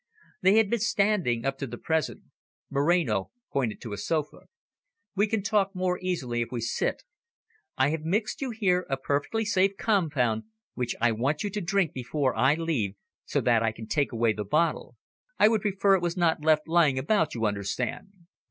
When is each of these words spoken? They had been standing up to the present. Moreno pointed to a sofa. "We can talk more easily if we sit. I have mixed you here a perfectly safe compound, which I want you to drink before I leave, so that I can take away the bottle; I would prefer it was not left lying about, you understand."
They 0.41 0.57
had 0.57 0.67
been 0.71 0.79
standing 0.79 1.45
up 1.45 1.59
to 1.59 1.67
the 1.67 1.77
present. 1.77 2.23
Moreno 2.71 3.29
pointed 3.53 3.79
to 3.81 3.93
a 3.93 3.97
sofa. 3.99 4.47
"We 5.15 5.27
can 5.27 5.43
talk 5.43 5.75
more 5.75 5.99
easily 6.01 6.41
if 6.41 6.47
we 6.51 6.59
sit. 6.59 7.03
I 7.77 7.89
have 7.91 8.01
mixed 8.01 8.41
you 8.41 8.49
here 8.49 8.87
a 8.89 8.97
perfectly 8.97 9.45
safe 9.45 9.77
compound, 9.77 10.45
which 10.73 10.95
I 10.99 11.11
want 11.11 11.43
you 11.43 11.51
to 11.51 11.61
drink 11.61 11.93
before 11.93 12.35
I 12.35 12.55
leave, 12.55 12.95
so 13.25 13.41
that 13.41 13.61
I 13.61 13.71
can 13.71 13.85
take 13.85 14.11
away 14.11 14.33
the 14.33 14.43
bottle; 14.43 14.95
I 15.37 15.47
would 15.47 15.61
prefer 15.61 15.93
it 15.93 16.01
was 16.01 16.17
not 16.17 16.41
left 16.43 16.67
lying 16.67 16.97
about, 16.97 17.35
you 17.35 17.45
understand." 17.45 18.07